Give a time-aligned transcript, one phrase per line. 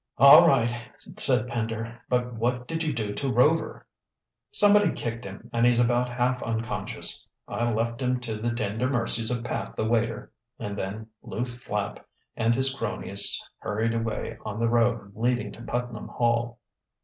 [0.17, 0.73] "All right,"
[1.19, 2.01] said Pender.
[2.09, 3.85] "But what did you do to Rover?"
[4.51, 7.27] "Somebody kicked him and he's about half unconscious.
[7.47, 12.03] I left him to the tender mercies of Pat the waiter." And then Lew Flapp
[12.35, 16.57] and his cronies hurried away on the road leading to Putnam Hall.